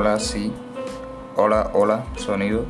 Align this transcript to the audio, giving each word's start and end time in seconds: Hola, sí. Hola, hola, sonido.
Hola, 0.00 0.20
sí. 0.20 0.52
Hola, 1.34 1.72
hola, 1.74 2.04
sonido. 2.14 2.64